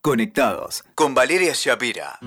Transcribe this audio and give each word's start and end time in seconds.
Conectados 0.00 0.84
con 0.94 1.12
Valeria 1.12 1.54
Shapira. 1.56 2.20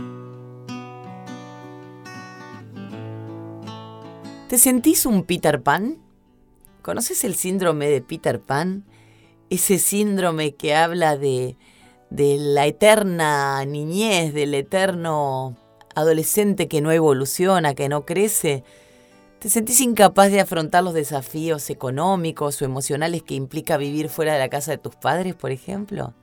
¿Te 4.49 4.57
sentís 4.57 5.05
un 5.05 5.23
Peter 5.23 5.63
Pan? 5.63 5.97
¿Conoces 6.81 7.23
el 7.23 7.35
síndrome 7.35 7.87
de 7.87 8.01
Peter 8.01 8.41
Pan? 8.41 8.83
Ese 9.49 9.79
síndrome 9.79 10.53
que 10.53 10.75
habla 10.75 11.15
de, 11.15 11.55
de 12.09 12.35
la 12.39 12.67
eterna 12.67 13.63
niñez, 13.63 14.33
del 14.33 14.53
eterno 14.53 15.55
adolescente 15.95 16.67
que 16.67 16.81
no 16.81 16.91
evoluciona, 16.91 17.73
que 17.73 17.87
no 17.87 18.05
crece. 18.05 18.65
¿Te 19.39 19.49
sentís 19.49 19.79
incapaz 19.79 20.29
de 20.29 20.41
afrontar 20.41 20.83
los 20.83 20.93
desafíos 20.93 21.69
económicos 21.69 22.61
o 22.61 22.65
emocionales 22.65 23.23
que 23.23 23.35
implica 23.35 23.77
vivir 23.77 24.09
fuera 24.09 24.33
de 24.33 24.39
la 24.39 24.49
casa 24.49 24.71
de 24.71 24.77
tus 24.77 24.97
padres, 24.97 25.35
por 25.35 25.51
ejemplo? 25.51 26.13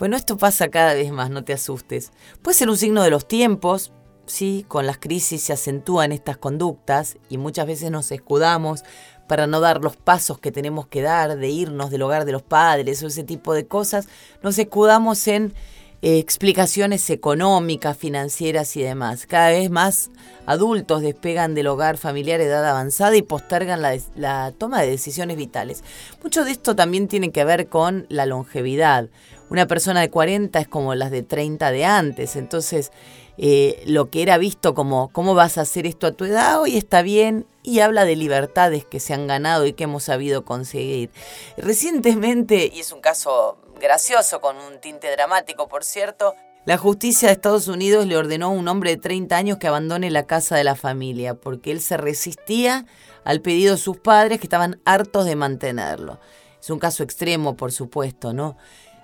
Bueno, 0.00 0.16
esto 0.16 0.38
pasa 0.38 0.70
cada 0.70 0.94
vez 0.94 1.12
más, 1.12 1.28
no 1.28 1.44
te 1.44 1.52
asustes. 1.52 2.10
Puede 2.40 2.56
ser 2.56 2.70
un 2.70 2.78
signo 2.78 3.02
de 3.02 3.10
los 3.10 3.28
tiempos, 3.28 3.92
sí, 4.24 4.64
con 4.66 4.86
las 4.86 4.96
crisis 4.96 5.42
se 5.42 5.52
acentúan 5.52 6.10
estas 6.10 6.38
conductas 6.38 7.18
y 7.28 7.36
muchas 7.36 7.66
veces 7.66 7.90
nos 7.90 8.10
escudamos 8.10 8.82
para 9.28 9.46
no 9.46 9.60
dar 9.60 9.84
los 9.84 9.98
pasos 9.98 10.38
que 10.38 10.52
tenemos 10.52 10.86
que 10.86 11.02
dar, 11.02 11.36
de 11.36 11.48
irnos 11.50 11.90
del 11.90 12.00
hogar 12.00 12.24
de 12.24 12.32
los 12.32 12.40
padres 12.40 13.02
o 13.02 13.08
ese 13.08 13.24
tipo 13.24 13.52
de 13.52 13.66
cosas, 13.66 14.08
nos 14.42 14.58
escudamos 14.58 15.28
en 15.28 15.52
eh, 16.00 16.18
explicaciones 16.18 17.10
económicas, 17.10 17.94
financieras 17.94 18.74
y 18.78 18.82
demás. 18.82 19.26
Cada 19.26 19.50
vez 19.50 19.68
más 19.68 20.10
adultos 20.46 21.02
despegan 21.02 21.54
del 21.54 21.66
hogar 21.66 21.98
familiar 21.98 22.40
edad 22.40 22.66
avanzada 22.66 23.14
y 23.16 23.22
postergan 23.22 23.82
la, 23.82 23.98
la 24.16 24.54
toma 24.56 24.80
de 24.80 24.88
decisiones 24.88 25.36
vitales. 25.36 25.84
Mucho 26.22 26.42
de 26.46 26.52
esto 26.52 26.74
también 26.74 27.06
tiene 27.06 27.32
que 27.32 27.44
ver 27.44 27.68
con 27.68 28.06
la 28.08 28.24
longevidad. 28.24 29.10
Una 29.50 29.66
persona 29.66 30.00
de 30.00 30.10
40 30.10 30.60
es 30.60 30.68
como 30.68 30.94
las 30.94 31.10
de 31.10 31.22
30 31.24 31.72
de 31.72 31.84
antes, 31.84 32.36
entonces 32.36 32.92
eh, 33.36 33.82
lo 33.84 34.08
que 34.08 34.22
era 34.22 34.38
visto 34.38 34.74
como 34.74 35.08
cómo 35.08 35.34
vas 35.34 35.58
a 35.58 35.62
hacer 35.62 35.86
esto 35.86 36.06
a 36.06 36.12
tu 36.12 36.24
edad 36.24 36.60
hoy 36.60 36.76
está 36.76 37.02
bien 37.02 37.46
y 37.64 37.80
habla 37.80 38.04
de 38.04 38.14
libertades 38.14 38.84
que 38.84 39.00
se 39.00 39.12
han 39.12 39.26
ganado 39.26 39.66
y 39.66 39.72
que 39.72 39.84
hemos 39.84 40.04
sabido 40.04 40.44
conseguir. 40.44 41.10
Recientemente, 41.56 42.70
y 42.72 42.80
es 42.80 42.92
un 42.92 43.00
caso 43.00 43.58
gracioso, 43.80 44.40
con 44.40 44.56
un 44.56 44.80
tinte 44.80 45.10
dramático, 45.10 45.66
por 45.66 45.84
cierto. 45.84 46.34
La 46.64 46.76
justicia 46.76 47.28
de 47.28 47.32
Estados 47.32 47.66
Unidos 47.66 48.06
le 48.06 48.16
ordenó 48.16 48.46
a 48.46 48.50
un 48.50 48.68
hombre 48.68 48.90
de 48.90 48.98
30 48.98 49.36
años 49.36 49.58
que 49.58 49.66
abandone 49.66 50.10
la 50.10 50.26
casa 50.26 50.56
de 50.56 50.64
la 50.64 50.76
familia, 50.76 51.34
porque 51.34 51.72
él 51.72 51.80
se 51.80 51.96
resistía 51.96 52.86
al 53.24 53.40
pedido 53.40 53.74
de 53.74 53.80
sus 53.80 53.96
padres 53.96 54.38
que 54.38 54.46
estaban 54.46 54.80
hartos 54.84 55.24
de 55.24 55.36
mantenerlo. 55.36 56.20
Es 56.60 56.68
un 56.68 56.78
caso 56.78 57.02
extremo, 57.02 57.56
por 57.56 57.72
supuesto, 57.72 58.34
¿no? 58.34 58.56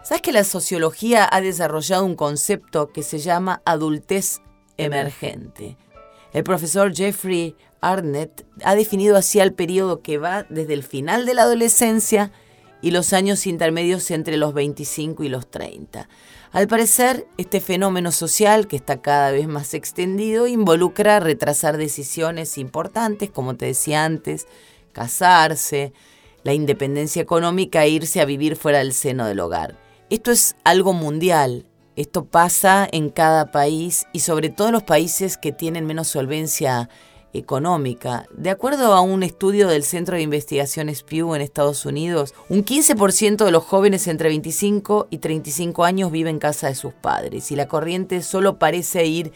¿Sabes 0.06 0.22
que 0.22 0.30
la 0.30 0.44
sociología 0.44 1.28
ha 1.28 1.40
desarrollado 1.40 2.04
un 2.04 2.14
concepto 2.14 2.92
que 2.92 3.02
se 3.02 3.18
llama 3.18 3.60
adultez 3.64 4.40
emergente? 4.76 5.76
El 6.32 6.44
profesor 6.44 6.94
Jeffrey 6.94 7.56
Arnett 7.80 8.46
ha 8.62 8.76
definido 8.76 9.16
así 9.16 9.40
el 9.40 9.52
periodo 9.52 10.02
que 10.02 10.18
va 10.18 10.44
desde 10.48 10.74
el 10.74 10.84
final 10.84 11.26
de 11.26 11.34
la 11.34 11.42
adolescencia 11.42 12.30
y 12.80 12.92
los 12.92 13.12
años 13.12 13.48
intermedios 13.48 14.08
entre 14.12 14.36
los 14.36 14.54
25 14.54 15.24
y 15.24 15.28
los 15.28 15.50
30. 15.50 16.08
Al 16.52 16.68
parecer, 16.68 17.26
este 17.36 17.60
fenómeno 17.60 18.12
social, 18.12 18.68
que 18.68 18.76
está 18.76 19.02
cada 19.02 19.32
vez 19.32 19.48
más 19.48 19.74
extendido, 19.74 20.46
involucra 20.46 21.18
retrasar 21.18 21.78
decisiones 21.78 22.58
importantes, 22.58 23.28
como 23.28 23.56
te 23.56 23.66
decía 23.66 24.04
antes, 24.04 24.46
casarse, 24.92 25.92
la 26.44 26.54
independencia 26.54 27.20
económica 27.20 27.84
e 27.84 27.88
irse 27.88 28.20
a 28.20 28.24
vivir 28.24 28.54
fuera 28.54 28.78
del 28.78 28.92
seno 28.92 29.26
del 29.26 29.40
hogar. 29.40 29.85
Esto 30.08 30.30
es 30.30 30.54
algo 30.62 30.92
mundial, 30.92 31.66
esto 31.96 32.26
pasa 32.26 32.86
en 32.92 33.10
cada 33.10 33.50
país 33.50 34.06
y 34.12 34.20
sobre 34.20 34.50
todo 34.50 34.68
en 34.68 34.74
los 34.74 34.84
países 34.84 35.36
que 35.36 35.50
tienen 35.50 35.84
menos 35.84 36.06
solvencia 36.06 36.88
económica. 37.32 38.26
De 38.32 38.50
acuerdo 38.50 38.94
a 38.94 39.00
un 39.00 39.24
estudio 39.24 39.66
del 39.66 39.82
Centro 39.82 40.14
de 40.14 40.22
Investigaciones 40.22 41.02
Pew 41.02 41.34
en 41.34 41.42
Estados 41.42 41.84
Unidos, 41.86 42.34
un 42.48 42.64
15% 42.64 43.44
de 43.44 43.50
los 43.50 43.64
jóvenes 43.64 44.06
entre 44.06 44.28
25 44.28 45.08
y 45.10 45.18
35 45.18 45.84
años 45.84 46.12
viven 46.12 46.36
en 46.36 46.38
casa 46.40 46.68
de 46.68 46.76
sus 46.76 46.94
padres 46.94 47.50
y 47.50 47.56
la 47.56 47.66
corriente 47.66 48.22
solo 48.22 48.60
parece 48.60 49.06
ir 49.06 49.32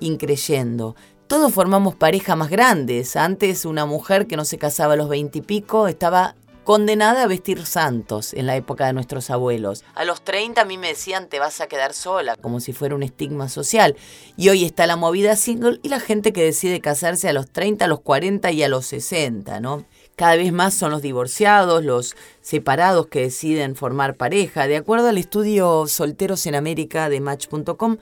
increyendo. 0.00 0.94
Todos 1.26 1.54
formamos 1.54 1.94
parejas 1.94 2.36
más 2.36 2.50
grandes. 2.50 3.16
Antes 3.16 3.64
una 3.64 3.86
mujer 3.86 4.26
que 4.26 4.36
no 4.36 4.44
se 4.44 4.58
casaba 4.58 4.92
a 4.92 4.96
los 4.96 5.08
20 5.08 5.38
y 5.38 5.40
pico 5.40 5.88
estaba 5.88 6.34
condenada 6.64 7.22
a 7.22 7.26
vestir 7.26 7.66
santos 7.66 8.34
en 8.34 8.46
la 8.46 8.56
época 8.56 8.86
de 8.86 8.92
nuestros 8.92 9.30
abuelos. 9.30 9.84
A 9.94 10.04
los 10.04 10.22
30 10.22 10.60
a 10.60 10.64
mí 10.64 10.78
me 10.78 10.88
decían 10.88 11.28
te 11.28 11.38
vas 11.38 11.60
a 11.60 11.66
quedar 11.66 11.92
sola, 11.92 12.36
como 12.36 12.60
si 12.60 12.72
fuera 12.72 12.94
un 12.94 13.02
estigma 13.02 13.48
social. 13.48 13.96
Y 14.36 14.48
hoy 14.48 14.64
está 14.64 14.86
la 14.86 14.96
movida 14.96 15.36
single 15.36 15.80
y 15.82 15.88
la 15.88 16.00
gente 16.00 16.32
que 16.32 16.44
decide 16.44 16.80
casarse 16.80 17.28
a 17.28 17.32
los 17.32 17.50
30, 17.50 17.84
a 17.84 17.88
los 17.88 18.00
40 18.00 18.50
y 18.52 18.62
a 18.62 18.68
los 18.68 18.86
60, 18.86 19.60
¿no? 19.60 19.84
Cada 20.14 20.36
vez 20.36 20.52
más 20.52 20.74
son 20.74 20.90
los 20.90 21.02
divorciados, 21.02 21.84
los 21.84 22.16
separados 22.42 23.06
que 23.06 23.22
deciden 23.22 23.74
formar 23.74 24.16
pareja. 24.16 24.66
De 24.66 24.76
acuerdo 24.76 25.08
al 25.08 25.18
estudio 25.18 25.86
Solteros 25.86 26.46
en 26.46 26.54
América 26.54 27.08
de 27.08 27.20
Match.com, 27.20 27.96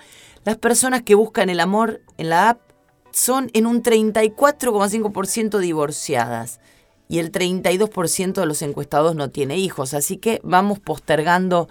las 0.45 0.57
personas 0.57 1.03
que 1.03 1.15
buscan 1.15 1.51
el 1.51 1.61
amor 1.61 2.01
en 2.19 2.31
la 2.31 2.51
app 2.51 2.61
son 3.13 3.51
en 3.55 3.67
un 3.67 3.83
34,5% 3.83 5.59
divorciadas 5.59 6.61
y 7.11 7.19
el 7.19 7.33
32% 7.33 8.35
de 8.35 8.47
los 8.47 8.63
encuestados 8.63 9.17
no 9.17 9.31
tiene 9.31 9.59
hijos. 9.59 9.95
Así 9.95 10.19
que 10.19 10.41
vamos 10.45 10.79
postergando 10.79 11.69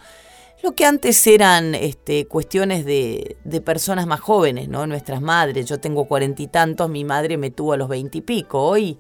lo 0.62 0.74
que 0.74 0.84
antes 0.84 1.26
eran 1.28 1.76
este, 1.76 2.28
cuestiones 2.28 2.84
de, 2.84 3.38
de, 3.46 3.62
personas 3.62 4.06
más 4.06 4.20
jóvenes, 4.20 4.68
¿no? 4.68 4.86
Nuestras 4.86 5.22
madres. 5.22 5.66
Yo 5.66 5.80
tengo 5.80 6.10
cuarenta 6.10 6.42
y 6.42 6.48
tantos, 6.48 6.90
mi 6.90 7.06
madre 7.06 7.38
me 7.38 7.52
tuvo 7.52 7.72
a 7.72 7.78
los 7.78 7.88
veintipico. 7.88 8.62
Hoy 8.62 9.00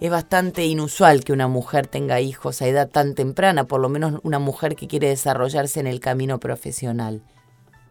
es 0.00 0.10
bastante 0.10 0.66
inusual 0.66 1.24
que 1.24 1.32
una 1.32 1.48
mujer 1.48 1.86
tenga 1.86 2.20
hijos 2.20 2.60
a 2.60 2.66
edad 2.66 2.90
tan 2.90 3.14
temprana, 3.14 3.64
por 3.64 3.80
lo 3.80 3.88
menos 3.88 4.20
una 4.22 4.38
mujer 4.38 4.76
que 4.76 4.86
quiere 4.86 5.08
desarrollarse 5.08 5.80
en 5.80 5.86
el 5.86 5.98
camino 5.98 6.38
profesional. 6.38 7.22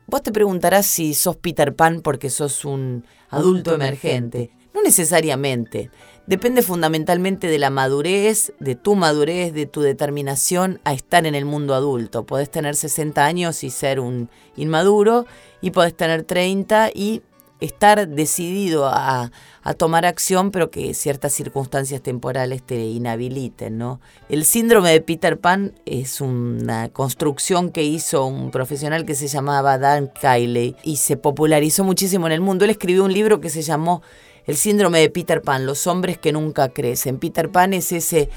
Vos 0.05 0.21
te 0.21 0.31
preguntarás 0.31 0.85
si 0.85 1.15
sos 1.15 1.37
Peter 1.37 1.75
Pan 1.75 2.01
porque 2.01 2.29
sos 2.29 2.65
un 2.65 3.03
adulto 3.31 3.73
emergente. 3.73 4.51
No 4.75 4.83
necesariamente. 4.83 5.89
Depende 6.29 6.61
fundamentalmente 6.61 7.47
de 7.47 7.57
la 7.57 7.71
madurez, 7.71 8.53
de 8.59 8.75
tu 8.75 8.93
madurez, 8.93 9.51
de 9.51 9.65
tu 9.65 9.81
determinación 9.81 10.79
a 10.83 10.93
estar 10.93 11.25
en 11.25 11.33
el 11.33 11.43
mundo 11.43 11.73
adulto. 11.73 12.23
Podés 12.23 12.51
tener 12.51 12.75
60 12.75 13.25
años 13.25 13.63
y 13.63 13.71
ser 13.71 13.99
un 13.99 14.29
inmaduro, 14.55 15.25
y 15.59 15.71
podés 15.71 15.97
tener 15.97 16.21
30 16.21 16.91
y 16.93 17.23
estar 17.61 18.07
decidido 18.07 18.85
a, 18.85 19.31
tomar 19.77 20.05
acción, 20.05 20.51
pero 20.51 20.69
que 20.69 20.93
ciertas 20.93 21.33
circunstancias 21.33 22.01
temporales 22.01 22.61
te 22.61 22.75
inhabiliten, 22.75 23.79
¿no? 23.79 23.99
El 24.29 24.45
síndrome 24.45 24.91
de 24.91 25.01
Peter 25.01 25.39
Pan 25.39 25.73
es 25.87 26.21
una 26.21 26.89
construcción 26.89 27.71
que 27.71 27.83
hizo 27.83 28.25
un 28.25 28.51
profesional 28.51 29.03
que 29.03 29.15
se 29.15 29.27
llamaba 29.27 29.79
Dan 29.79 30.11
Kiley 30.21 30.75
y 30.83 30.97
se 30.97 31.17
popularizó 31.17 31.83
muchísimo 31.83 32.27
en 32.27 32.33
el 32.33 32.41
mundo. 32.41 32.65
Él 32.65 32.71
escribió 32.71 33.03
un 33.03 33.13
libro 33.13 33.41
que 33.41 33.49
se 33.49 33.63
llamó 33.63 34.03
el 34.49 34.57
síndrome 34.57 34.99
de 34.99 35.11
Peter 35.11 35.43
Pan, 35.43 35.67
los 35.67 35.85
hombres 35.85 36.17
que 36.17 36.31
nunca 36.31 36.69
crecen. 36.69 37.19
Peter 37.19 37.51
Pan 37.51 37.71
es 37.71 37.91
ese, 37.91 38.31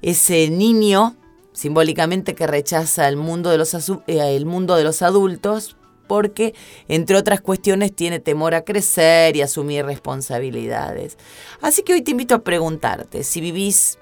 ese 0.00 0.48
niño 0.48 1.14
simbólicamente 1.52 2.34
que 2.34 2.46
rechaza 2.46 3.06
el 3.06 3.16
mundo, 3.16 3.50
de 3.50 3.58
los, 3.58 3.74
eh, 3.74 3.96
el 4.06 4.46
mundo 4.46 4.76
de 4.76 4.84
los 4.84 5.02
adultos 5.02 5.76
porque, 6.06 6.54
entre 6.88 7.18
otras 7.18 7.42
cuestiones, 7.42 7.94
tiene 7.94 8.18
temor 8.18 8.54
a 8.54 8.64
crecer 8.64 9.36
y 9.36 9.42
asumir 9.42 9.84
responsabilidades. 9.84 11.18
Así 11.60 11.82
que 11.82 11.92
hoy 11.92 12.00
te 12.00 12.12
invito 12.12 12.34
a 12.34 12.38
preguntarte 12.38 13.22
si 13.22 13.42
vivís 13.42 13.98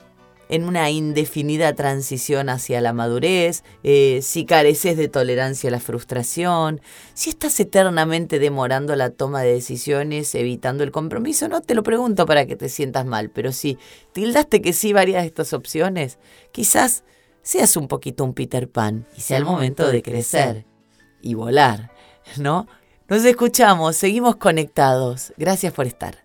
en 0.48 0.64
una 0.64 0.90
indefinida 0.90 1.74
transición 1.74 2.48
hacia 2.48 2.80
la 2.80 2.92
madurez, 2.92 3.64
eh, 3.82 4.20
si 4.22 4.44
careces 4.44 4.96
de 4.96 5.08
tolerancia 5.08 5.68
a 5.68 5.72
la 5.72 5.80
frustración, 5.80 6.80
si 7.15 7.30
estás 7.30 7.59
eternamente 7.60 8.38
demorando 8.38 8.94
la 8.97 9.10
toma 9.10 9.42
de 9.42 9.53
decisiones, 9.53 10.34
evitando 10.34 10.84
el 10.84 10.91
compromiso, 10.91 11.48
no 11.48 11.60
te 11.60 11.74
lo 11.74 11.82
pregunto 11.82 12.26
para 12.26 12.47
que 12.47 12.56
te 12.56 12.68
sientas 12.68 13.06
mal, 13.06 13.30
pero 13.30 13.53
si 13.53 13.78
tildaste 14.12 14.62
que 14.62 14.72
sí 14.72 14.92
varias 14.92 15.22
de 15.22 15.28
estas 15.28 15.53
opciones, 15.53 16.18
quizás 16.53 17.04
seas 17.42 17.76
un 17.76 17.88
poquito 17.88 18.24
un 18.24 18.34
Peter 18.34 18.68
Pan 18.68 19.06
y 19.16 19.21
sea 19.21 19.38
el 19.38 19.44
momento 19.44 19.86
de 19.91 20.03
crecer 20.03 20.66
y 21.22 21.34
volar, 21.34 21.92
¿no? 22.38 22.66
Nos 23.09 23.24
escuchamos, 23.24 23.94
seguimos 23.94 24.34
conectados. 24.34 25.32
Gracias 25.36 25.72
por 25.72 25.86
estar. 25.86 26.24